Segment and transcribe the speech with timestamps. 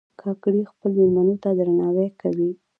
[0.21, 2.49] کاکړي خپلو مېلمنو ته درناوی کوي.